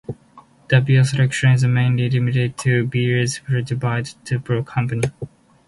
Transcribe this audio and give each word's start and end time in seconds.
The 0.69 0.81
beer 0.81 1.03
selection 1.03 1.51
is 1.51 1.63
mainly 1.63 2.09
limited 2.09 2.57
to 2.61 2.87
beers 2.87 3.37
brewed 3.47 3.79
by 3.79 4.01
that 4.01 4.15
particular 4.25 4.63
company. 4.63 5.11